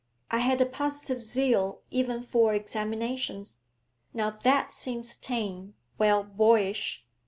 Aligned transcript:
I 0.31 0.39
had 0.39 0.59
a 0.61 0.65
positive 0.65 1.23
zeal 1.23 1.83
even 1.91 2.23
for 2.23 2.55
examinations; 2.55 3.59
now 4.15 4.31
that 4.31 4.71
seems 4.71 5.15
tame 5.15 5.75
well, 5.99 6.23
boyish. 6.23 7.05